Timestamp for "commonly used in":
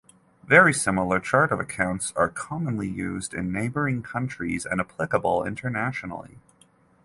2.27-3.51